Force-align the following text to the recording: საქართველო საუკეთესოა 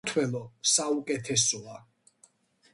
საქართველო 0.05 0.39
საუკეთესოა 0.69 1.77